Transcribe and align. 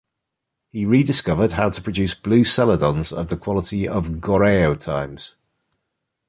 He 0.71 0.83
rediscovered 0.87 1.51
how 1.51 1.69
to 1.69 1.79
produce 1.79 2.15
blue 2.15 2.43
celadons 2.43 3.13
of 3.13 3.27
the 3.27 3.37
quality 3.37 3.87
of 3.87 4.13
Goryeo 4.19 4.75
times. 4.75 5.35